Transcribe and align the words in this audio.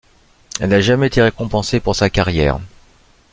Elle 0.59 0.69
n'a 0.71 0.81
jamais 0.81 1.05
été 1.05 1.21
récompensée 1.21 1.79
pour 1.79 1.95
sa 1.95 2.09
carrière. 2.09 2.57